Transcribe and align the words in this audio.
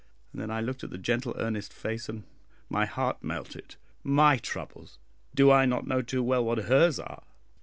Then 0.33 0.49
I 0.49 0.61
looked 0.61 0.83
at 0.83 0.89
the 0.89 0.97
gentle 0.97 1.35
earnest 1.37 1.71
face, 1.71 2.09
and 2.09 2.23
my 2.71 2.87
heart 2.87 3.23
melted. 3.23 3.75
My 4.03 4.37
troubles! 4.37 4.97
Do 5.35 5.51
I 5.51 5.67
not 5.67 5.85
know 5.85 6.01
too 6.01 6.23
well 6.23 6.43
what 6.43 6.57
hers 6.65 6.99
are? 6.99 7.21